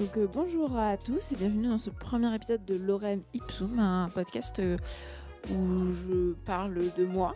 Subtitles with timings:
[0.00, 4.08] Donc euh, bonjour à tous et bienvenue dans ce premier épisode de Lorem Ipsum, un
[4.08, 4.78] podcast euh,
[5.50, 7.34] où je parle de moi,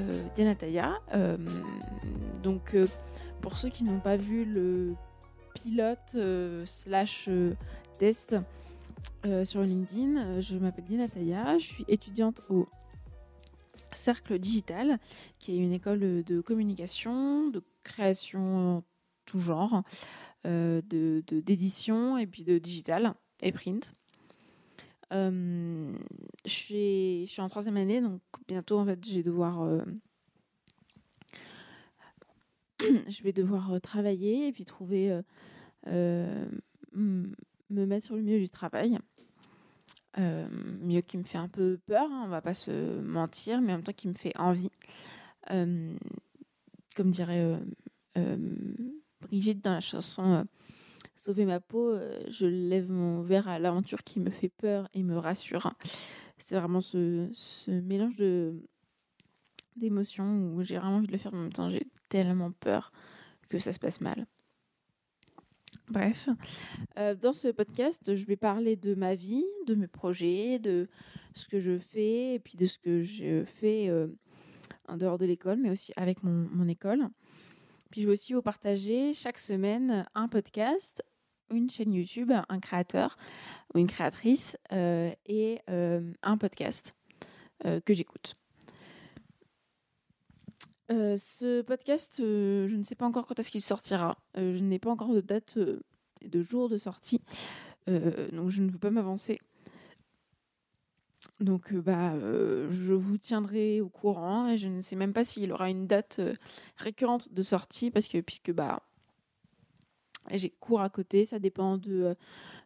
[0.00, 0.98] euh, Diana Taya.
[1.14, 1.36] Euh,
[2.42, 2.76] donc
[3.40, 4.96] pour ceux qui n'ont pas vu le
[5.54, 6.16] pilote
[6.64, 7.28] slash
[8.00, 8.34] test
[9.44, 12.66] sur LinkedIn, je m'appelle Diana Taya, je suis étudiante au
[13.92, 14.98] Cercle Digital,
[15.38, 18.82] qui est une école de communication, de création
[19.26, 19.82] tout genre,
[20.46, 23.92] euh, de de- d'édition et puis de digital et print.
[25.12, 25.96] Euh,
[26.44, 29.82] je, suis, en troisième année, donc bientôt en fait je vais devoir, euh,
[32.80, 35.18] je vais devoir travailler et puis trouver,
[35.86, 37.34] me
[37.70, 38.98] mettre sur le milieu du travail.
[40.16, 43.76] Milieu qui me fait un peu peur, hein, on va pas se mentir, mais en
[43.76, 44.70] même temps qui me fait envie.
[45.48, 47.58] Comme dirait
[49.28, 50.44] Brigitte dans la chanson euh,
[51.16, 55.02] Sauver ma peau, euh, je lève mon verre à l'aventure qui me fait peur et
[55.02, 55.72] me rassure.
[56.38, 57.30] C'est vraiment ce,
[57.68, 58.54] mélange de
[59.76, 62.92] d'émotions où j'ai vraiment envie de le faire, mais en même temps j'ai tellement peur
[63.48, 64.26] que ça se passe mal.
[65.88, 66.28] Bref,
[66.96, 70.88] Euh, dans ce podcast, je vais parler de ma vie, de mes projets, de
[71.34, 73.90] ce que je fais et puis de ce que je fais
[74.88, 77.08] en dehors de l'école, mais aussi avec mon école.
[77.94, 81.04] Puis je vais aussi vous partager chaque semaine un podcast,
[81.52, 83.16] une chaîne YouTube, un créateur
[83.72, 86.96] ou une créatrice euh, et euh, un podcast
[87.64, 88.32] euh, que j'écoute.
[90.88, 94.18] Ce podcast, je ne sais pas encore quand est-ce qu'il sortira.
[94.34, 95.56] Je n'ai pas encore de date
[96.20, 97.22] et de jour de sortie,
[97.86, 99.38] donc je ne veux pas m'avancer.
[101.40, 105.24] Donc euh, bah, euh, je vous tiendrai au courant et je ne sais même pas
[105.24, 106.34] s'il aura une date euh,
[106.76, 108.82] récurrente de sortie parce que puisque bah
[110.30, 112.16] j'ai cours à côté, ça dépend de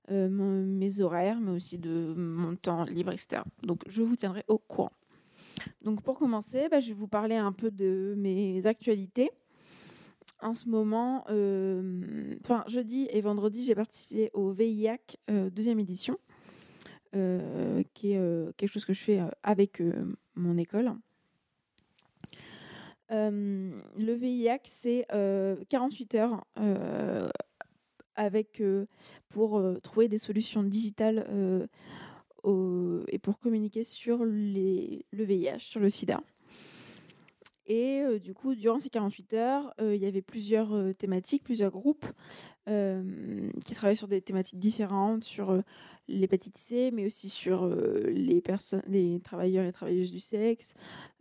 [0.09, 3.43] mes horaires, mais aussi de mon temps libre, etc.
[3.65, 4.93] Donc je vous tiendrai au courant.
[5.83, 9.33] Donc pour commencer, bah, je vais vous parler un peu de mes actualités.
[10.41, 11.25] En ce moment,
[12.45, 15.19] enfin jeudi et vendredi, j'ai participé au VIAC
[15.51, 16.17] deuxième édition,
[17.13, 20.93] qui est euh, quelque chose que je fais euh, avec euh, mon école.
[23.11, 27.31] Euh, le VIAC, c'est euh, 48 heures euh,
[28.17, 28.87] avec, euh,
[29.29, 31.67] pour euh, trouver des solutions digitales euh,
[33.09, 36.21] et pour communiquer sur les, le VIH, sur le sida.
[37.69, 41.45] Et euh, du coup, durant ces 48 heures, euh, il y avait plusieurs euh, thématiques,
[41.45, 42.07] plusieurs groupes
[42.69, 45.61] euh, qui travaillaient sur des thématiques différentes, sur euh,
[46.09, 50.75] l'hépatite C, mais aussi sur euh, les, personnes, les travailleurs et travailleuses du sexe,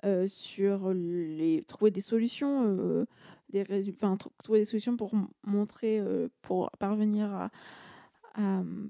[0.05, 3.05] euh, sur les, trouver des solutions, euh,
[3.49, 5.11] des résultats, trouver des solutions pour
[5.43, 6.01] montrer,
[6.41, 7.51] pour parvenir à,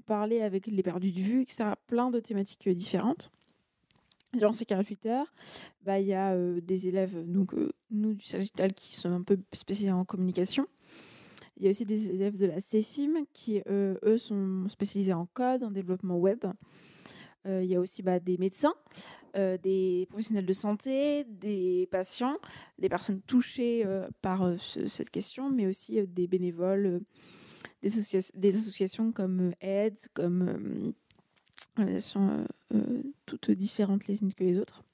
[0.04, 1.70] parler avec les perdus de vue, etc.
[1.86, 3.30] Plein de thématiques différentes.
[4.34, 5.34] Durant ces 48 heures,
[5.84, 7.54] bah, il y a des élèves, donc
[7.90, 10.66] nous du Sagittal, qui sont un peu spécialisés en communication.
[11.58, 15.26] Il y a aussi des élèves de la CEFIM qui, euh, eux, sont spécialisés en
[15.26, 16.44] code, en développement web.
[17.46, 18.74] Euh, il y a aussi bah, des médecins,
[19.36, 22.38] euh, des professionnels de santé, des patients,
[22.78, 23.84] des personnes touchées
[24.22, 27.00] par ce- cette question, mais aussi des bénévoles,
[27.82, 30.92] des, associa- des associations comme AIDS, comme
[31.80, 34.84] euh, toutes différentes les unes que les autres,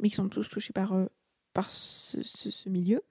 [0.00, 0.94] mais qui sont tous touchés par,
[1.52, 3.02] par ce milieu.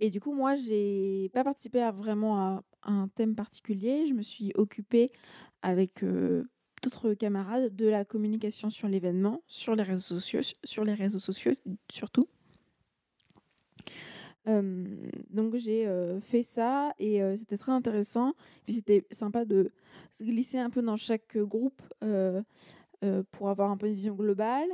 [0.00, 4.06] Et du coup, moi, j'ai pas participé à vraiment à un thème particulier.
[4.06, 5.12] Je me suis occupée
[5.62, 6.44] avec euh,
[6.82, 11.52] d'autres camarades de la communication sur l'événement, sur les réseaux sociaux, sur les réseaux sociaux
[11.90, 12.28] surtout.
[14.48, 14.84] Euh,
[15.30, 18.34] donc j'ai euh, fait ça et c'était très intéressant.
[18.64, 19.72] Puis c'était sympa de
[20.12, 21.80] se glisser un peu dans chaque groupe
[23.30, 24.68] pour avoir un peu une vision globale.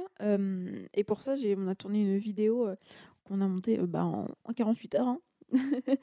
[0.95, 2.69] Et pour ça, on a tourné une vidéo
[3.29, 5.09] qu'on a montée euh, bah, en, en 48 heures.
[5.09, 5.21] hein.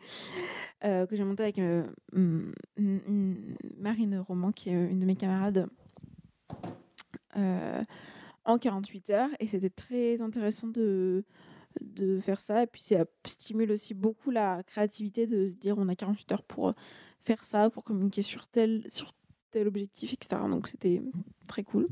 [0.84, 1.84] Euh, que j'ai montée avec euh,
[2.14, 5.68] une- une- Marine Roman, qui est une de mes camarades,
[7.34, 9.30] en 48 heures.
[9.40, 11.24] Et c'était très intéressant de,
[12.22, 12.64] faire ça.
[12.64, 16.44] Et puis ça stimule aussi beaucoup la créativité de se dire on a 48 heures
[16.44, 16.74] pour
[17.22, 19.12] faire ça, pour communiquer sur tel, sur
[19.52, 20.42] tel objectif, etc.
[20.50, 21.02] Donc c'était
[21.48, 21.88] très cool.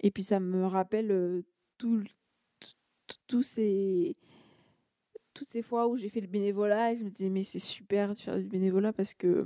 [0.00, 1.42] Et puis ça me rappelle
[1.78, 2.04] tout, le-
[3.26, 4.16] tous ces
[5.34, 8.14] toutes ces fois où j'ai fait le bénévolat et je me disais mais c'est super
[8.14, 9.40] de faire du bénévolat parce que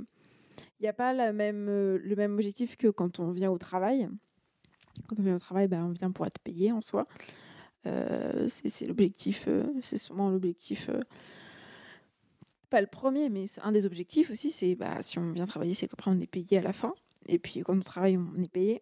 [0.79, 3.57] il n'y a pas la même, euh, le même objectif que quand on vient au
[3.57, 4.09] travail.
[5.07, 7.07] Quand on vient au travail, ben, on vient pour être payé en soi.
[7.85, 11.01] Euh, c'est l'objectif, euh, c'est souvent l'objectif euh,
[12.69, 15.73] pas le premier, mais c'est un des objectifs aussi, c'est bah, si on vient travailler,
[15.73, 16.93] c'est qu'après on est payé à la fin.
[17.27, 18.81] Et puis quand on travaille, on est payé.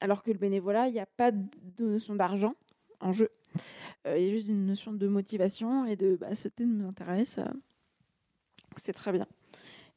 [0.00, 2.54] alors que le bénévolat, il n'y a pas de notion d'argent
[3.00, 3.30] en jeu.
[4.06, 7.40] Il y a juste une notion de motivation et de bah, ce thème nous intéresse.
[8.76, 9.26] C'était très bien.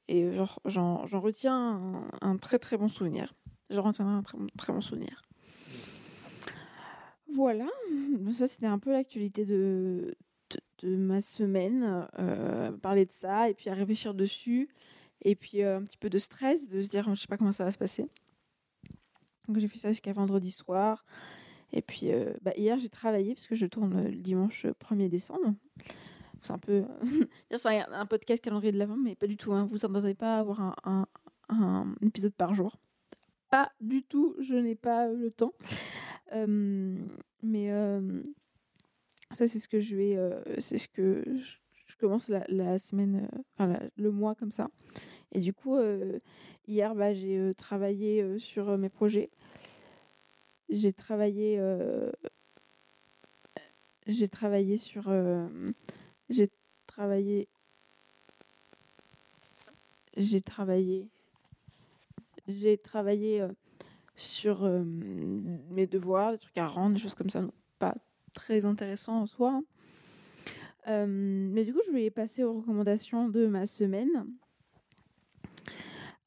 [0.07, 0.29] Et
[0.65, 3.33] j'en retiens un, très très bon souvenir.
[3.69, 5.23] J'en retiens un très, très bon souvenir.
[7.33, 7.67] Voilà,
[8.37, 10.15] ça c'était un peu l'actualité de,
[10.83, 12.07] de, ma semaine.
[12.19, 14.67] Euh, parler de ça et puis à réfléchir dessus.
[15.23, 17.53] Et puis euh, un petit peu de stress, de se dire je sais pas comment
[17.53, 18.09] ça va se passer.
[19.47, 21.05] Donc j'ai fait ça jusqu'à vendredi soir.
[21.73, 25.53] Et puis euh, bah, hier j'ai travaillé parce que je tourne le dimanche 1er décembre.
[26.41, 26.83] C'est un peu.
[27.55, 29.53] c'est un, podcast calendrier de l'avant, mais pas du tout.
[29.53, 29.67] Hein.
[29.71, 31.05] Vous n'entendez pas avoir un,
[32.01, 32.77] épisode par jour.
[33.49, 35.53] Pas du tout, je n'ai pas le temps.
[37.43, 37.69] mais
[39.33, 40.17] ça, c'est ce que je vais.
[40.59, 44.69] c'est ce que je, commence la, semaine, enfin le mois comme ça.
[45.33, 45.77] Et du coup,
[46.67, 49.29] hier, bah, j'ai travaillé sur mes projets.
[50.71, 51.61] J'ai travaillé.
[54.07, 55.11] j'ai travaillé sur
[56.31, 56.49] j'ai
[56.87, 57.49] travaillé.
[60.15, 61.09] J'ai travaillé.
[62.47, 63.49] J'ai travaillé euh,
[64.15, 67.43] sur euh, mes devoirs, des trucs à rendre, des choses comme ça.
[67.79, 67.95] pas
[68.33, 69.61] très intéressant en soi.
[70.87, 74.25] Euh, mais du coup, je vais passer aux recommandations de ma semaine.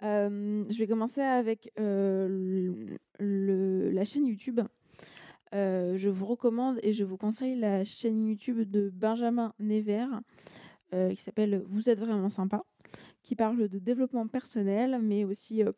[0.05, 2.75] Je vais commencer avec le,
[3.19, 4.61] la chaîne YouTube
[5.55, 10.07] euh, je vous recommande et je vous conseille la chaîne YouTube de Benjamin Never
[10.93, 12.65] euh, qui s'appelle Vous êtes vraiment sympa,
[13.23, 15.71] qui parle de développement personnel, mais aussi euh,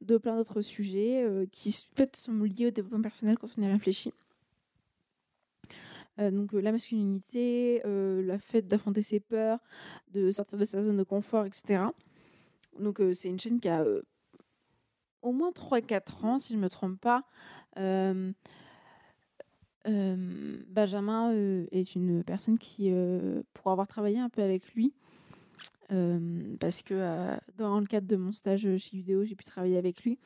[0.00, 4.12] de plein d'autres sujets qui sont liés au développement personnel quand on y réfléchit.
[6.18, 9.60] donc la masculinité, le fait d'affronter ses peurs,
[10.12, 11.84] de sortir de sa zone de confort, etc.
[12.78, 13.84] Donc c'est une chaîne qui a
[15.22, 17.24] au moins 3-4 ans, si je ne me trompe pas.
[19.84, 21.32] Benjamin
[21.70, 22.92] est une personne qui,
[23.54, 24.92] pour avoir travaillé un peu avec lui,
[25.88, 30.18] parce que dans le cadre de mon stage chez Udéo, j'ai pu travailler avec lui,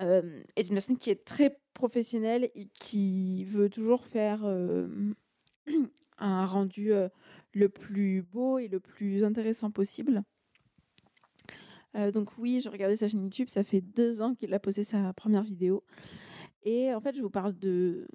[0.00, 4.44] est une personne qui est très professionnelle et qui veut toujours faire
[6.18, 6.92] un rendu
[7.52, 10.24] le plus beau et le plus intéressant possible.
[12.12, 15.12] Donc oui, j'ai regardé sa chaîne YouTube, ça fait deux ans qu'il a posé sa
[15.12, 15.82] première vidéo.
[16.62, 18.06] Et en fait, je vous parle de,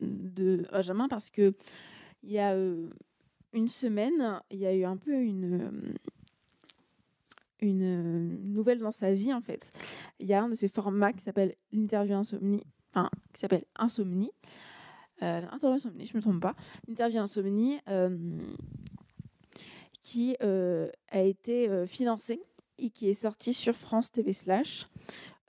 [0.00, 1.52] de Benjamin parce que
[2.22, 2.88] il y a euh,
[3.52, 5.96] une semaine, il y a eu un peu une,
[7.62, 9.70] euh, nouvelle dans sa vie en fait.
[10.18, 14.32] Il y a un de ces formats qui s'appelle l'interview insomnie, enfin qui s'appelle Insomnie.
[15.22, 16.56] Euh, interview insomnie, je me trompe pas.
[16.88, 17.78] L'interview insomnie
[20.02, 22.40] qui a été financée
[22.90, 24.86] qui est sorti sur France TV slash.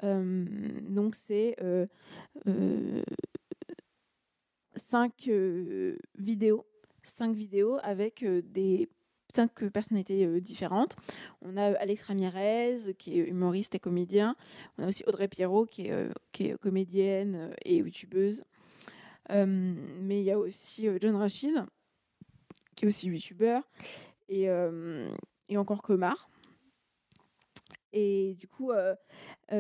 [0.02, 1.56] donc c'est
[4.76, 6.66] cinq euh, vidéos,
[7.02, 8.90] cinq vidéos avec euh, des
[9.34, 10.96] cinq personnalités euh, différentes.
[11.42, 14.36] On a Alex Ramirez, qui est humoriste et comédien.
[14.78, 18.44] On a aussi Audrey Pierrot, qui est, qui est comédienne et youtubeuse.
[19.30, 21.66] mais il y a aussi John Rachid,
[22.76, 23.64] qui est aussi youtubeur.
[24.30, 24.48] Et,
[25.50, 26.30] et encore Comar.
[27.94, 28.72] Et du coup,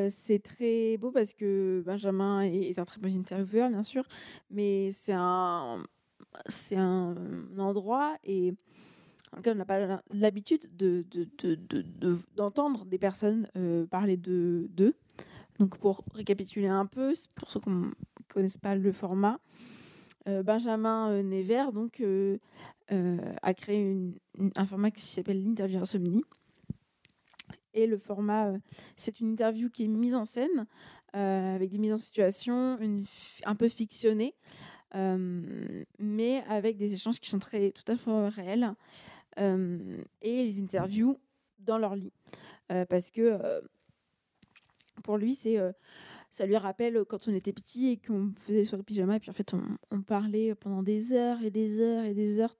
[0.09, 4.03] c'est très beau parce que Benjamin est, un très bon intervieweur, bien sûr,
[4.49, 5.83] mais c'est un,
[6.47, 7.15] c'est un
[7.57, 8.53] endroit et
[9.31, 11.05] dans lequel on n'a pas l'habitude de,
[12.35, 13.47] d'entendre des personnes
[13.91, 14.95] parler de, d'eux.
[15.59, 17.91] Donc, pour récapituler un peu, pour ceux qui ne
[18.29, 19.39] connaissent pas le format,
[20.25, 22.01] Benjamin Never donc,
[22.89, 23.95] a créé
[24.55, 26.23] un format qui s'appelle l'interview insomnie
[27.73, 28.57] et le format, euh,
[28.95, 30.67] c'est une interview qui est mise en scène,
[31.15, 33.05] euh, avec des mises en situation, une,
[33.45, 34.35] un peu fictionnées,
[34.95, 38.73] euh, mais avec des échanges qui sont très, tout à fait réels,
[39.37, 41.19] et les interviews
[41.57, 42.13] dans leur lit.
[42.67, 43.39] parce que
[45.03, 45.57] pour lui, c'est
[46.29, 49.31] ça lui rappelle quand on était petit et qu'on faisait sur le pyjama et puis
[49.31, 52.55] en fait on, on, parlait pendant des heures et des heures et des heures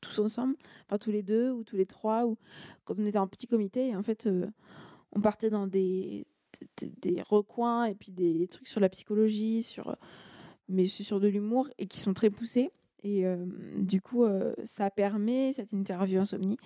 [0.00, 2.36] tous ensemble, enfin tous les deux ou tous les trois, ou
[2.84, 4.46] quand on était en petit comité, en fait, euh,
[5.12, 6.26] on partait dans des,
[6.80, 9.96] des, recoins et puis des trucs sur la psychologie, sur,
[10.68, 12.70] mais sur de l'humour et qui sont très poussés.
[13.04, 13.44] Et euh,
[13.78, 16.56] du coup, euh, ça permet, cette interview insomnie,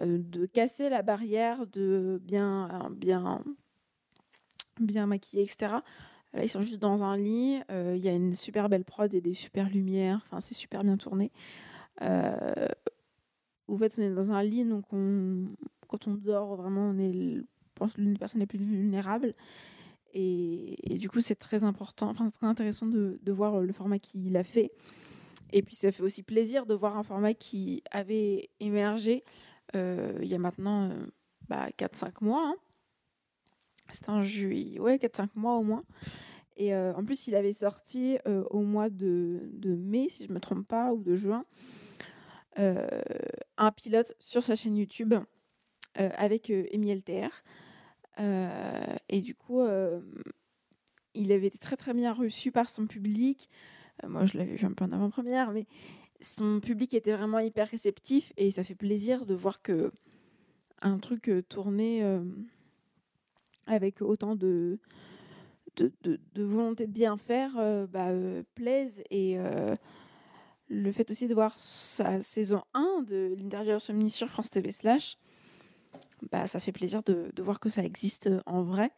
[0.00, 3.44] de casser la barrière de bien, bien,
[4.80, 5.74] bien maquillé, etc.
[6.32, 7.60] Là, ils sont juste dans un lit.
[7.68, 10.22] Il y a une super belle prod et des super lumières.
[10.26, 11.30] Enfin, c'est super bien tourné.
[12.02, 12.68] Euh,
[13.68, 15.46] en fait, on est dans un lit, donc on,
[15.88, 19.34] quand on dort, vraiment, on est l'une des personnes les plus vulnérables.
[20.16, 23.98] Et, du coup, c'est très important, enfin, c'est très intéressant de, de voir le format
[23.98, 24.70] qu'il a fait.
[25.52, 29.24] Et puis, ça fait aussi plaisir de voir un format qui avait émergé
[29.74, 31.06] euh, il y a maintenant euh,
[31.48, 32.48] bah, 4-5 mois.
[32.48, 32.56] Hein.
[33.90, 35.84] C'était en juillet, ouais, 4-5 mois au moins.
[36.56, 40.34] Et euh, en plus, il avait sorti au mois de, de, mai, si je ne
[40.34, 41.44] me trompe pas, ou de juin,
[42.56, 45.14] un pilote sur sa chaîne YouTube
[45.94, 47.30] avec Emi LTR.
[49.08, 49.62] et du coup,
[51.14, 53.48] il avait été très très bien reçu par son public.
[54.06, 55.66] moi, je l'avais vu un peu en avant-première, mais
[56.20, 59.92] son public était vraiment hyper réceptif et ça fait plaisir de voir que
[60.82, 62.22] un truc euh, tourné euh,
[63.66, 64.78] avec autant de
[66.36, 68.10] volonté de bien faire euh, bah,
[68.54, 69.36] plaise et
[70.68, 75.18] le fait aussi de voir sa saison 1 de l'intérieur Somni sur France TV slash
[76.32, 78.90] bah, ça fait plaisir de, voir que ça existe en vrai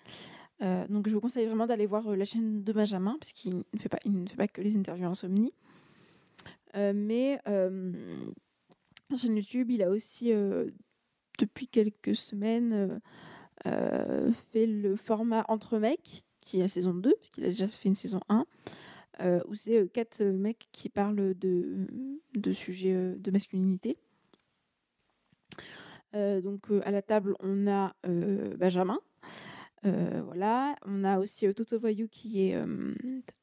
[0.61, 3.89] donc je vous conseille vraiment d'aller voir la chaîne de Benjamin parce qu'il ne fait
[3.89, 5.53] pas ne fait pas que les interviews insomnie
[6.77, 7.93] euh, mais euh,
[9.15, 10.67] sur YouTube, il a aussi, euh,
[11.39, 13.01] depuis quelques semaines,
[14.53, 17.89] fait le format Entre mecs, qui est la saison 2, parce qu'il a déjà fait
[17.89, 18.47] une saison 1.
[19.21, 21.87] Où c'est quatre mecs qui parlent de,
[22.35, 23.97] de sujets de masculinité.
[26.13, 28.99] donc à la table, on a Benjamin.
[29.83, 32.59] voilà, on a aussi Toto Voyou qui est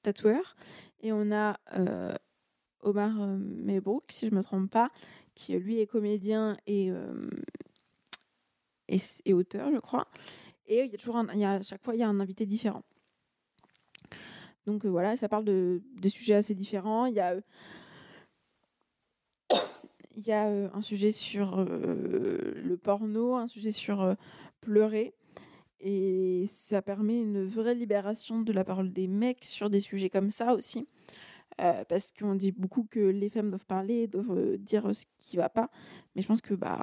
[0.03, 0.55] tatoueur.
[1.01, 1.57] Et on a
[2.83, 4.91] Omar euh, Mebrook, si je ne me trompe pas,
[5.33, 7.29] qui lui est comédien et, euh,
[8.87, 10.07] et, auteur, je crois.
[10.67, 12.45] Et il y a toujours y a, à chaque fois, il y a un invité
[12.45, 12.83] différent.
[14.65, 17.05] Donc euh, voilà, ça parle de, des sujets assez différents.
[17.05, 17.35] Il y a,
[20.15, 24.15] il y a un sujet sur le porno, un sujet sur
[24.61, 25.13] pleurer.
[25.85, 30.31] Et ça permet une vraie libération de la parole des mecs sur des sujets comme
[30.31, 30.87] ça aussi.
[31.61, 35.37] Euh, parce qu'on dit beaucoup que les femmes doivent parler, doivent euh, dire ce qui
[35.37, 35.69] va pas.
[36.15, 36.79] Mais je pense que bah,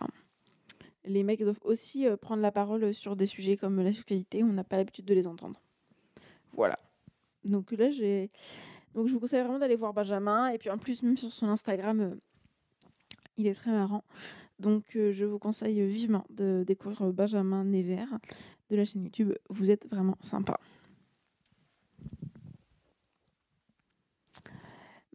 [1.05, 4.45] les mecs doivent aussi euh, prendre la parole sur des sujets comme la sexualité.
[4.45, 5.61] On n'a pas l'habitude de les entendre.
[6.53, 6.79] Voilà.
[7.45, 8.31] Donc là, j'ai.
[8.95, 10.49] Donc je vous conseille vraiment d'aller voir Benjamin.
[10.49, 12.19] Et puis en plus, même sur son Instagram,
[13.37, 14.05] il est très marrant.
[14.59, 18.05] Donc je vous conseille vivement de découvrir Benjamin Never
[18.71, 19.33] de la chaîne YouTube.
[19.49, 20.59] Vous êtes vraiment sympa.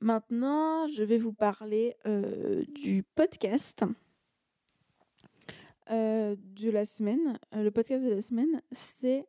[0.01, 3.84] Maintenant, je vais vous parler euh, du podcast
[5.89, 7.39] euh, de la semaine.
[7.55, 9.25] Euh, le podcast de la semaine, c'est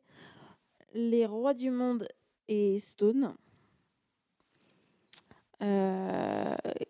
[0.93, 2.07] Les Rois du Monde
[2.47, 3.35] et Stone,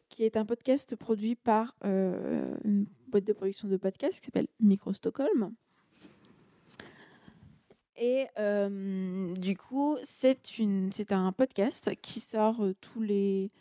[0.09, 4.93] qui est un podcast produit par une boîte de production de podcast qui s'appelle Micro
[4.93, 5.53] Stockholm.
[7.97, 10.39] Et euh, du coup, c'est
[10.91, 13.51] c'est un podcast qui sort euh, tous les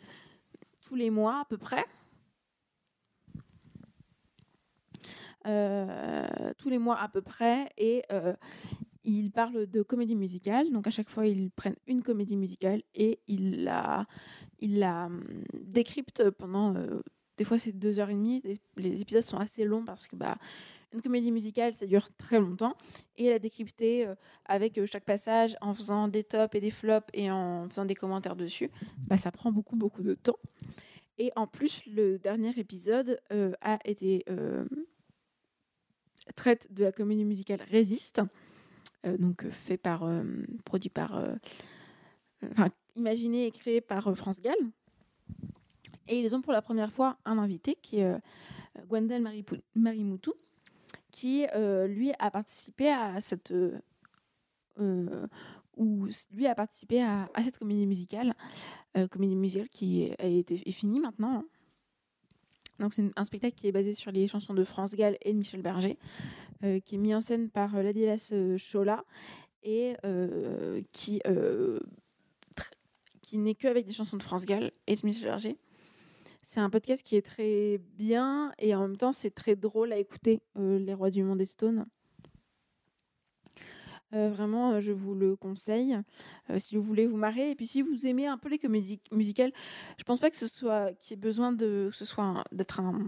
[0.81, 1.83] tous les mois à peu près.
[5.47, 8.03] Euh, tous les mois à peu près et
[9.11, 10.71] il parle de comédie musicale.
[10.71, 14.05] Donc à chaque fois, ils prennent une comédie musicale et ils la,
[14.61, 15.23] la hum,
[15.53, 16.73] décryptent pendant.
[17.37, 18.43] des fois, c'est deux heures et demie.
[18.75, 20.37] Les épisodes sont assez longs parce que bah
[20.93, 22.75] une comédie musicale, ça dure très longtemps.
[23.17, 26.71] Et elle a décrypté euh, avec euh, chaque passage, en faisant des tops et des
[26.71, 28.69] flops et en faisant des commentaires dessus.
[29.07, 30.39] Bah, ça prend beaucoup, beaucoup de temps.
[31.17, 34.23] Et en plus, le dernier épisode euh, a été
[36.35, 38.21] traite de la comédie musicale Résiste,
[39.19, 40.09] donc fait par,
[40.65, 41.21] produit par,
[42.95, 44.55] imaginé et créé par France Gall.
[46.07, 48.19] Et ils ont pour la première fois un invité qui est
[48.87, 49.23] Gwendal
[49.75, 50.33] Marimoutou,
[51.11, 53.79] qui euh, lui a participé à cette euh,
[54.79, 55.27] euh,
[55.75, 58.35] ou lui a participé à, cette comédie musicale,
[59.11, 61.39] comédie musicale qui a été est finie maintenant.
[61.39, 61.45] Hein.
[62.79, 65.37] Donc c'est un spectacle qui est basé sur les chansons de France Gall et de
[65.37, 65.97] Michel Berger,
[66.61, 69.03] qui est mis en scène par Ladilas Chola
[69.63, 69.95] et
[70.91, 71.21] qui
[73.27, 75.57] qui n'est que avec des chansons de France Gall et de Michel Berger.
[76.43, 79.97] C'est un podcast qui est très bien et en même temps c'est très drôle à
[79.97, 81.85] écouter, euh, Les Rois du Monde et Stone.
[84.13, 85.97] Euh, vraiment, euh, je vous le conseille
[86.57, 87.51] si vous voulez vous marrer.
[87.51, 89.51] Et puis si vous aimez un peu les comédies musicales,
[89.97, 93.05] je pense pas que ce soit qu'il y ait besoin d'être un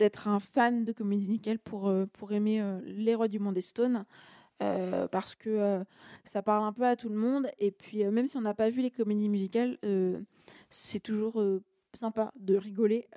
[0.00, 4.04] d'être un fan de comédie musicale pour pour aimer Les Rois du Monde et Stone.
[4.58, 5.84] parce que
[6.24, 8.70] ça parle un peu à tout le monde et puis même si on n'a pas
[8.70, 9.78] vu les comédies musicales
[10.70, 11.42] c'est toujours
[11.94, 13.08] sympa de rigoler.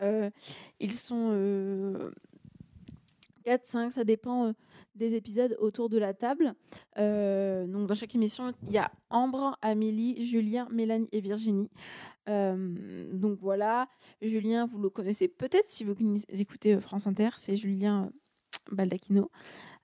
[0.80, 2.12] ils sont
[3.46, 4.54] 4, 5, ça dépend
[4.96, 6.54] des épisodes autour de la table.
[6.96, 11.70] donc dans chaque émission, il y a Ambre, Amélie, Julien, Mélanie et Virginie.
[12.28, 13.88] donc voilà,
[14.22, 15.96] Julien, vous le connaissez peut-être si vous
[16.30, 18.12] écoutez France Inter, c'est Julien
[18.72, 19.32] Baldacchino,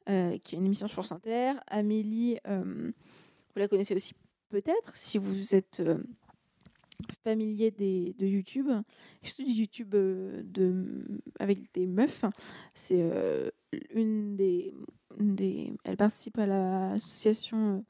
[0.06, 1.54] qui a une émission sur France Inter.
[1.68, 2.94] Amélie, vous
[3.56, 4.14] la connaissez aussi
[4.50, 5.82] peut-être si vous êtes
[7.24, 8.70] familier de YouTube,
[9.24, 11.06] surtout du YouTube de,
[11.40, 12.26] avec des meufs.
[12.74, 13.10] C'est
[13.96, 17.84] Elle participe à l'association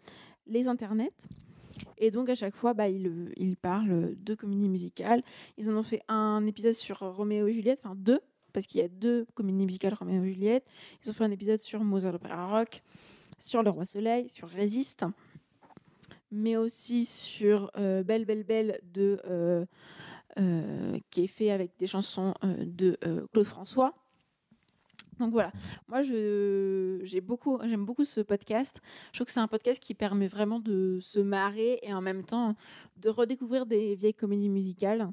[0.48, 1.12] Les Internets.
[1.98, 5.24] Et donc, à chaque fois, bah, ils, parlent de comédie musicale.
[5.58, 8.20] Ils en ont fait un épisode sur Roméo et Juliette, enfin deux,
[8.54, 10.66] parce qu'il y a deux comédies musicales Roméo et Juliette.
[11.04, 12.84] Ils ont fait un épisode sur Mozart l'Opéra Rock,
[13.38, 15.06] sur Le Roi Soleil, sur Résiste,
[16.32, 19.66] mais aussi sur euh, Belle, Belle, Belle, euh,
[20.38, 22.98] euh, qui est fait avec des chansons de
[23.32, 23.94] Claude François.
[25.20, 25.52] Donc voilà,
[25.88, 26.02] moi
[27.22, 28.82] beaucoup, j'aime beaucoup ce podcast.
[29.12, 32.24] Je trouve que c'est un podcast qui permet vraiment de se marrer et en même
[32.24, 32.56] temps
[32.98, 35.10] de redécouvrir des vieilles comédies musicales,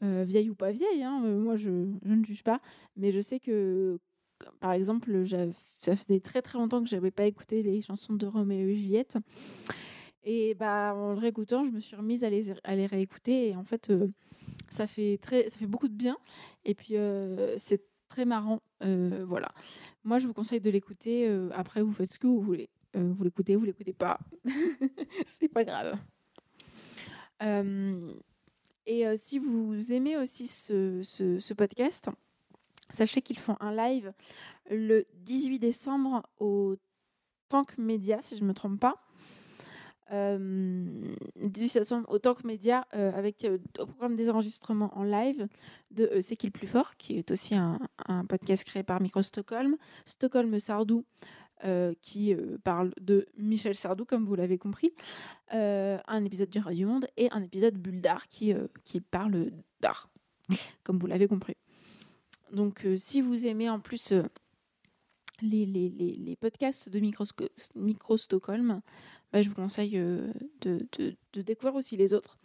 [0.00, 1.02] vieilles ou pas vieilles.
[1.02, 2.60] Hein, moi je, ne juge pas,
[2.96, 3.98] mais je sais que
[4.60, 5.24] par exemple,
[5.80, 9.18] ça faisait très très longtemps que j'avais pas écouté les chansons de Roméo et Juliette.
[10.24, 13.48] Et bah, en le réécoutant, je me suis remise à les, à les réécouter.
[13.48, 13.92] Et en fait,
[14.70, 16.16] ça, fait très, ça fait beaucoup de bien.
[16.64, 16.94] Et puis,
[17.56, 17.82] c'est
[18.14, 18.60] très marrant.
[18.84, 19.52] Euh, voilà.
[20.04, 21.26] Moi, je vous conseille de l'écouter.
[21.26, 22.70] Euh, après, vous faites ce que vous voulez.
[22.96, 24.20] Euh, vous l'écoutez, vous l'écoutez pas.
[25.26, 25.98] c'est pas grave.
[28.86, 32.08] et si vous aimez aussi ce, podcast,
[32.90, 34.12] sachez qu'ils font un live
[34.70, 36.76] le 18 décembre au
[37.48, 39.03] Tank Media, si je ne me trompe pas.
[40.10, 43.46] 18 décembre au Tank Media avec
[43.78, 45.48] au programme des enregistrements en live
[45.90, 47.78] de C'est qui le plus fort, qui est aussi un,
[48.28, 49.76] podcast créé par Micro Stockholm.
[50.04, 51.04] Stockholm Sardou,
[52.02, 54.92] qui parle de Michel Sardou, comme vous l'avez compris.
[55.50, 58.52] un épisode du Radio Monde et un épisode Bulle d'art qui,
[58.84, 60.10] qui parle d'art,
[60.82, 61.56] comme vous l'avez compris.
[62.52, 64.12] Donc, si vous aimez en plus
[65.42, 68.80] les, les, les, podcasts de Micro Stockholm,
[69.34, 72.38] bah, je vous conseille euh, de, découvrir aussi les autres.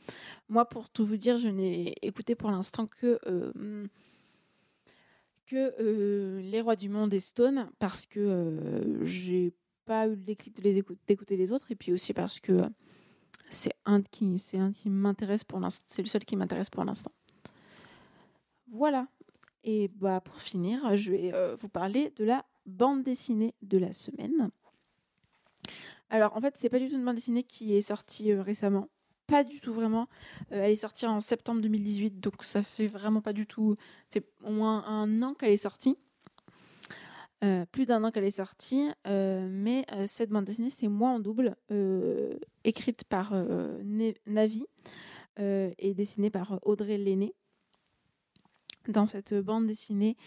[0.49, 3.85] Moi, pour tout vous dire, je n'ai écouté pour l'instant que, euh,
[5.53, 9.53] euh, Les Rois du Monde et Stone parce que j'ai
[9.85, 12.59] pas eu le déclic de les d'écouter les autres et puis aussi parce que
[13.51, 15.85] c'est un qui, qui m'intéresse pour l'instant.
[15.87, 17.11] C'est le seul qui m'intéresse pour l'instant.
[18.71, 19.07] Voilà.
[19.63, 24.49] Et bah, pour finir, je vais vous parler de la bande dessinée de la semaine.
[26.09, 28.89] Alors en fait, c'est pas du tout une bande dessinée qui est sortie euh, récemment.
[29.27, 30.07] Pas du tout vraiment.
[30.51, 33.75] Euh, elle est sortie en septembre 2018, donc ça fait vraiment pas du tout.
[34.09, 35.97] fait au moins un an qu'elle est sortie.
[37.43, 41.55] Euh, plus d'un an qu'elle est sortie, mais cette bande dessinée, c'est moi en double,
[42.65, 43.33] écrite par
[44.25, 44.65] Navi
[45.37, 47.33] et dessinée par Audrey Lenné.
[48.89, 50.17] Dans cette bande dessinée,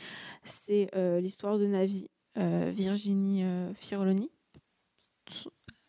[0.43, 0.89] c'est
[1.21, 4.31] l'histoire de Navi, Virginie Firoloni,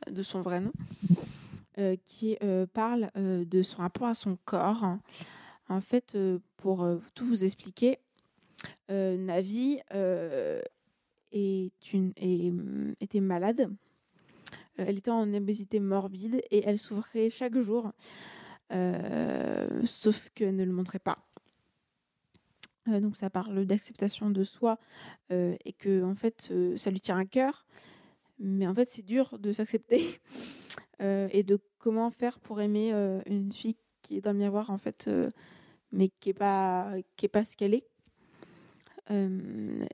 [0.10, 0.72] de son vrai nom,
[1.78, 4.98] euh, qui euh, parle euh, de son rapport à son corps.
[5.70, 6.18] En fait,
[6.58, 7.98] pour tout vous expliquer,
[8.90, 9.80] Navi
[11.32, 13.72] est une, était malade.
[14.76, 17.92] Elle était en obésité morbide et elle souffrait chaque jour,
[19.86, 21.16] sauf qu'elle ne le montrait pas.
[22.88, 24.78] donc ça parle d'acceptation de soi
[25.32, 27.66] et que en fait ça lui tient à cœur
[28.40, 30.20] mais en fait, c'est dur de s'accepter
[31.02, 34.70] euh, et de comment faire pour aimer euh, une fille qui est dans le miroir,
[34.70, 35.30] en fait, euh,
[35.92, 37.88] mais qui n'est pas, qui est pas ce qu'elle est.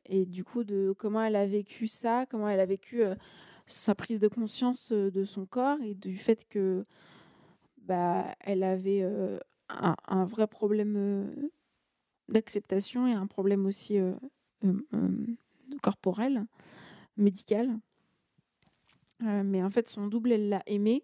[0.06, 3.02] et du coup, de comment elle a vécu ça, comment elle a vécu
[3.65, 6.84] sa prise de conscience de son corps et du fait que
[7.82, 9.04] bah, elle avait
[9.69, 11.49] un, un, vrai problème
[12.30, 13.99] d'acceptation et un problème aussi
[15.82, 16.45] corporel,
[17.17, 17.80] médical.
[19.23, 21.03] Euh, mais en fait, son double, elle l'a aimé.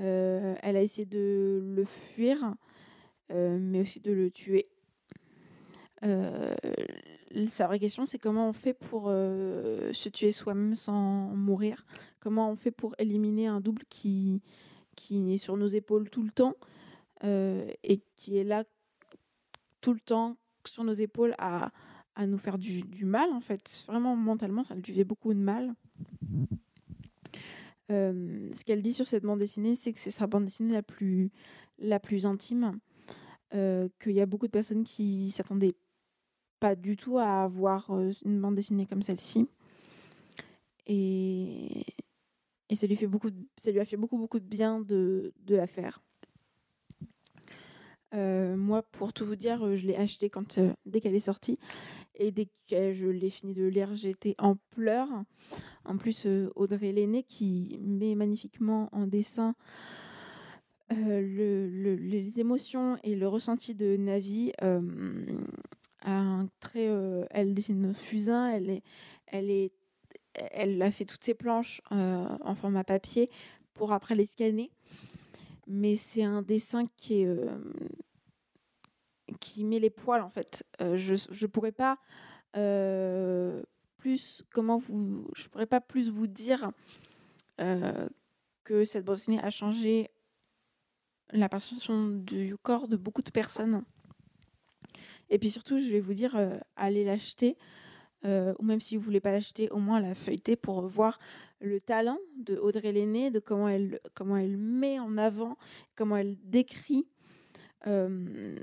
[0.00, 2.54] Euh, elle a essayé de le fuir,
[3.30, 4.68] euh, mais aussi de le tuer.
[7.48, 11.84] sa vraie question, c'est comment on fait pour se tuer soi-même sans mourir?
[12.20, 14.42] Comment on fait pour éliminer un double qui,
[14.96, 16.54] qui est sur nos épaules tout le temps
[17.24, 18.64] et qui est là
[19.80, 21.70] tout le temps sur nos épaules à,
[22.16, 23.84] à nous faire du, du, mal, en fait?
[23.86, 25.74] Vraiment, mentalement, ça lui faisait beaucoup de mal.
[27.92, 30.82] Euh, ce qu'elle dit sur cette bande dessinée, c'est que c'est sa bande dessinée la
[32.00, 32.78] plus, intime.
[33.52, 35.74] qu'il y a beaucoup de personnes qui s'attendaient
[36.58, 37.90] pas du tout à avoir
[38.24, 39.48] une bande dessinée comme celle-ci.
[40.86, 41.84] Et,
[42.68, 46.00] et ça lui a fait beaucoup beaucoup de bien de, de la faire
[48.14, 51.20] euh, moi pour tout vous dire euh, je l'ai acheté quand euh, dès qu'elle est
[51.20, 51.58] sortie
[52.22, 55.08] et dès que je l'ai fini de lire j'étais en pleurs
[55.84, 59.54] en plus Audrey Lenné qui met magnifiquement en dessin
[60.90, 64.52] le, les émotions et le ressenti de Navi
[66.04, 66.88] un très
[67.30, 69.70] elle dessine fusain elle
[70.34, 73.30] elle a fait toutes ses planches euh, en format papier
[73.74, 74.70] pour après les scanner.
[75.66, 77.46] Mais c'est un dessin qui est euh,
[79.40, 80.64] qui met les poils en fait.
[80.80, 81.98] Euh, je je pourrais pas
[83.96, 86.70] plus comment vous je pourrais pas plus vous dire
[87.56, 90.10] que cette bande dessinée a changé
[91.30, 93.84] la perception du corps de beaucoup de personnes.
[95.30, 96.36] Et puis surtout, je vais vous dire,
[96.76, 97.56] allez l'acheter.
[98.24, 101.18] Euh, ou même si vous voulez pas l'acheter, au moins la feuilleter pour voir
[101.60, 105.56] le talent de Audrey Lenné, de comment elle, comment elle met en avant,
[105.96, 107.06] comment elle décrit
[107.88, 108.56] euh,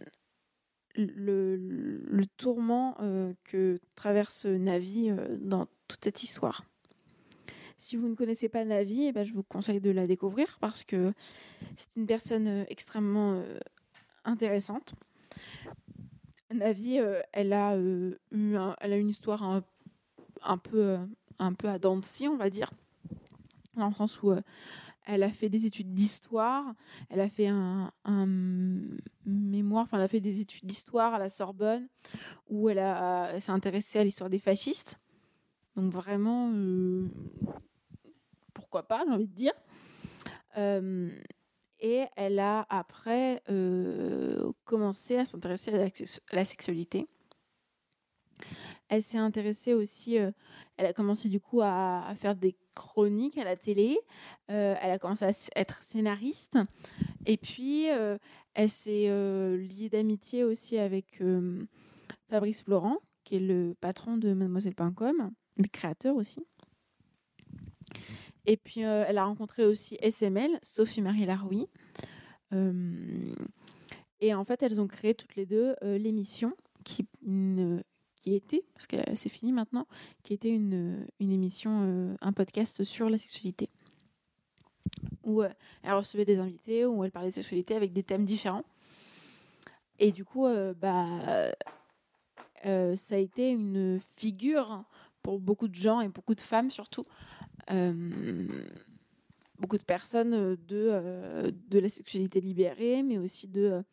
[0.99, 6.63] le, tourment euh, que traverse Navi dans toute cette histoire.
[7.77, 10.83] Si vous ne connaissez pas Navi, eh ben, je vous conseille de la découvrir parce
[10.83, 11.13] que
[11.77, 13.41] c'est une personne extrêmement
[14.25, 14.95] intéressante.
[16.53, 20.97] Navi, euh, elle a euh, eu elle a une histoire un, peu euh,
[21.37, 22.71] un peu à Dancy, on va dire,
[23.75, 24.33] dans le sens où
[25.09, 26.73] elle a fait des études d'histoire,
[27.09, 27.91] elle a fait un,
[29.25, 31.87] mémoire, enfin elle a fait des études d'histoire à la Sorbonne,
[32.47, 34.99] où elle, s'est intéressée à l'histoire des fascistes.
[35.75, 36.51] Donc vraiment,
[38.53, 39.53] pourquoi pas, j'ai envie de dire.
[41.79, 45.87] Et elle a après euh, commencé à s'intéresser à,
[46.35, 47.07] la sexualité.
[48.89, 50.31] Elle s'est intéressée aussi, euh,
[50.79, 53.99] elle a commencé du coup à, faire des chroniques à la télé,
[54.49, 56.57] euh, elle a commencé à être scénariste,
[57.25, 59.07] et puis elle s'est
[59.57, 61.21] liée d'amitié aussi avec
[62.29, 66.45] Fabrice Florent, qui est le patron de Mademoiselle.com, le créateur aussi.
[68.49, 71.67] Et puis, euh, elle a rencontré aussi SML, Sophie-Marie Laroui.
[72.51, 73.35] Euh,
[74.21, 77.07] et en fait, elles ont créé toutes les deux euh, l'émission qui,
[78.19, 79.87] qui était, parce que c'est fini maintenant,
[80.23, 83.69] qui était une, une émission, un podcast sur la sexualité.
[85.23, 88.65] Où elle recevait des invités, où elle parlait de sexualité avec des thèmes différents.
[89.99, 90.47] Et du coup,
[90.81, 91.53] bah,
[92.63, 94.83] ça a été une figure
[95.21, 97.03] pour beaucoup de gens et beaucoup de femmes surtout,
[97.71, 98.63] euh,
[99.59, 103.83] beaucoup de personnes de, euh, de la sexualité libérée, mais aussi de,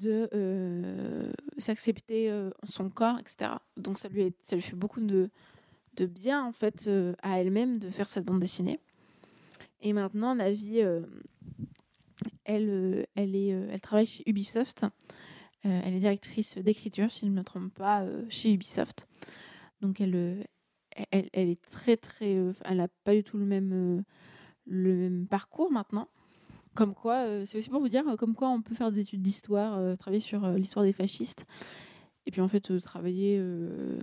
[0.00, 2.30] de euh, s'accepter
[2.64, 3.52] son corps, etc.
[3.76, 5.30] Donc ça lui, ça lui fait beaucoup de,
[5.94, 6.88] de bien en fait
[7.22, 8.80] à elle-même de faire cette bande dessinée.
[9.80, 10.78] Et maintenant, Navi,
[12.44, 14.86] elle, elle, est, elle travaille chez Ubisoft.
[15.62, 19.08] elle est directrice d'écriture, si je ne me trompe pas, chez Ubisoft.
[19.80, 20.46] Donc elle,
[21.10, 24.02] elle, est très très, euh, elle n'a pas du tout le même, euh,
[24.66, 26.08] le même parcours maintenant.
[26.78, 29.20] Comme quoi, euh, c'est aussi pour vous dire, comme quoi on peut faire des études
[29.20, 31.44] d'histoire, travailler sur l'histoire des fascistes,
[32.24, 33.42] et puis en fait travailler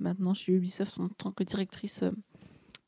[0.01, 2.03] maintenant chez Ubisoft en tant que directrice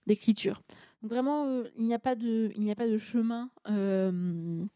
[0.05, 0.61] d'écriture.
[1.03, 3.49] Vraiment, il n'y a pas de, il n'y a pas de chemin.
[3.69, 4.67] il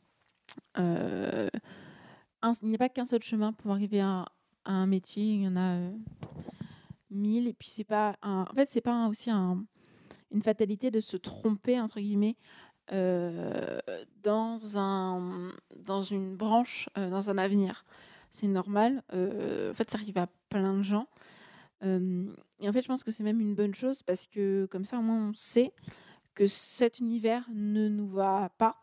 [0.78, 4.26] n'y a pas qu'un seul chemin pour arriver à,
[4.64, 5.26] un métier.
[5.26, 5.78] Il y en a
[7.10, 9.66] 1000 et puis c'est pas en fait c'est pas aussi un...
[10.32, 12.38] une fatalité de se tromper entre guillemets
[12.92, 13.80] euh,
[14.22, 17.86] dans un dans une branche euh, dans un avenir.
[18.32, 19.02] C'est normal.
[19.14, 21.08] Euh, en fait ça arrive à plein de gens.
[21.84, 25.00] Et en fait je pense que c'est même une bonne chose parce que comme ça
[25.00, 25.74] au moins on sait
[26.36, 28.78] que cet univers ne nous va pas.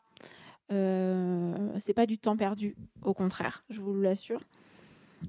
[0.68, 4.40] C'est pas du temps perdu au contraire je vous l'assure.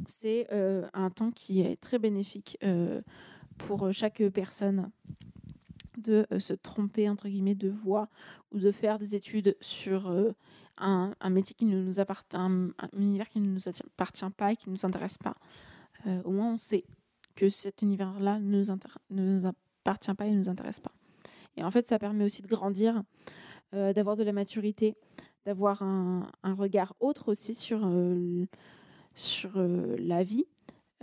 [0.08, 0.48] C'est
[0.94, 2.58] un temps qui est très bénéfique
[3.60, 4.89] pour chaque personne
[6.00, 8.10] de euh, se tromper entre guillemets de voix
[8.52, 10.12] ou de faire des études sur
[10.78, 14.70] un, métier qui ne nous appartient, un, univers qui ne nous appartient pas et qui
[14.70, 15.36] ne nous intéresse pas.
[16.24, 16.86] au moins, on sait
[17.36, 18.64] que cet univers-là ne
[19.10, 20.94] nous, appartient pas et ne nous intéresse pas.
[21.58, 23.04] Et en fait, ça permet aussi de grandir,
[23.74, 24.96] d'avoir de la maturité,
[25.46, 27.86] d'avoir un, un, regard autre aussi sur
[29.20, 30.46] sur euh, la vie,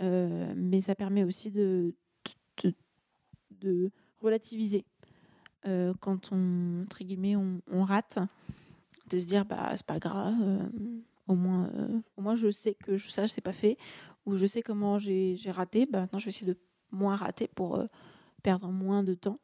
[0.01, 1.93] euh, mais ça permet aussi de,
[4.27, 4.85] relativiser.
[5.65, 8.19] Euh, quand on, entre guillemets, on, rate,
[9.09, 10.35] de se dire bah c'est pas grave,
[11.27, 11.69] au moins
[12.15, 13.77] au moins je sais que je, ça c'est pas fait
[14.25, 16.57] ou je sais comment j'ai raté, bah maintenant je vais essayer de
[16.91, 17.81] moins rater pour
[18.43, 19.39] perdre moins de temps.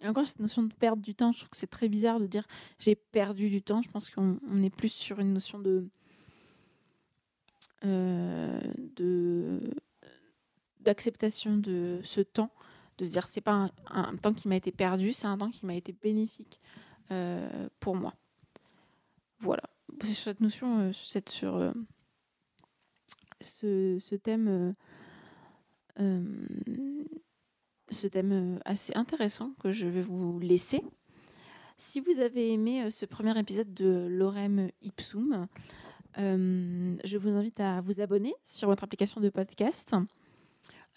[0.00, 2.26] Et encore cette notion de perdre du temps, je trouve que c'est très bizarre de
[2.26, 2.46] dire
[2.78, 3.82] j'ai perdu du temps.
[3.82, 5.88] Je pense qu'on est plus sur une notion de
[10.88, 12.50] d'acceptation de ce temps,
[12.98, 15.64] de se dire c'est pas un, temps qui m'a été perdu, c'est un temps qui
[15.64, 16.60] m'a été bénéfique
[17.10, 18.14] euh, pour moi.
[19.38, 19.62] Voilà,
[20.02, 21.72] c'est sur cette notion, euh, sur euh,
[23.40, 24.74] ce, ce, thème,
[27.90, 30.82] ce thème assez intéressant que je vais vous laisser.
[31.76, 35.46] Si vous avez aimé ce premier épisode de Lorem Ipsum,
[36.16, 39.94] je vous invite à vous abonner sur votre application de podcast.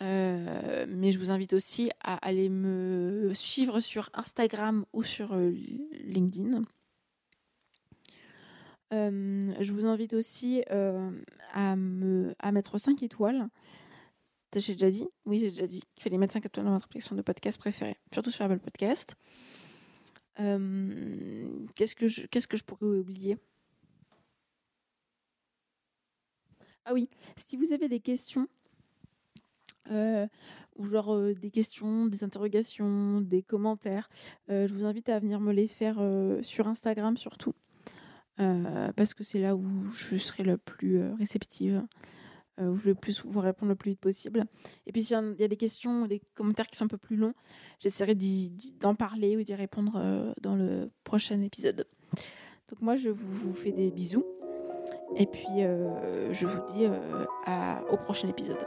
[0.02, 5.52] Euh, mais je vous invite aussi à aller me suivre sur Instagram ou sur euh,
[6.04, 6.64] LinkedIn.
[8.94, 10.64] Euh, je vous invite aussi
[11.54, 13.48] à, me, à mettre 5 étoiles.
[14.56, 17.16] J'ai déjà dit Oui, j'ai déjà dit qu'il fallait mettre 5 étoiles dans votre application
[17.16, 19.16] de podcast préférée, surtout sur Apple Podcast.
[20.36, 23.38] qu'est-ce, qu'est-ce que je pourrais oublier?
[26.86, 28.48] Ah oui, si vous avez des questions
[29.90, 30.28] euh,
[30.76, 34.10] ou genre euh, des questions, des interrogations, des commentaires,
[34.50, 36.00] euh, je vous invite à venir me les faire
[36.44, 37.54] sur Instagram surtout.
[38.96, 39.64] parce que c'est là où
[39.94, 41.84] je serai le plus réceptive,
[42.60, 44.46] où je vais plus vous répondre le plus vite possible.
[44.88, 47.34] Et puis s'il y a des questions, des commentaires qui sont un peu plus longs,
[47.80, 48.16] j'essaierai
[48.80, 51.86] d'en parler ou d'y répondre dans le prochain épisode.
[52.70, 54.26] Donc moi je vous, fais des bisous
[55.18, 56.88] et puis je vous dis
[57.92, 58.66] au prochain épisode.